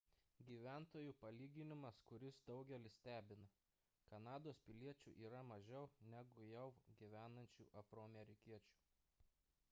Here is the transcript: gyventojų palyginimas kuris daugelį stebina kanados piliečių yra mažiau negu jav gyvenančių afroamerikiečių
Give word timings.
gyventojų 0.49 1.11
palyginimas 1.23 1.97
kuris 2.11 2.39
daugelį 2.47 2.91
stebina 2.93 3.49
kanados 4.13 4.61
piliečių 4.69 5.13
yra 5.27 5.41
mažiau 5.49 5.83
negu 6.13 6.47
jav 6.53 6.73
gyvenančių 7.03 7.69
afroamerikiečių 7.83 8.81